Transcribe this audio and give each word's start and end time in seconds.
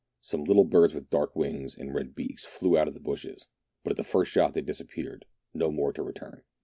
Some 0.21 0.45
little 0.45 0.63
birds 0.63 0.95
with 0.95 1.11
dark 1.11 1.35
wings 1.35 1.75
and 1.77 1.93
red 1.93 2.15
beaks 2.15 2.43
flew 2.43 2.75
out 2.75 2.87
of 2.87 2.95
the 2.95 2.99
bushes, 2.99 3.47
but 3.83 3.91
at 3.91 3.97
the 3.97 4.03
first 4.03 4.31
shot 4.31 4.53
they 4.55 4.61
disappeared, 4.61 5.25
no 5.53 5.69
more 5.69 5.93
to 5.93 6.01
return. 6.01 6.41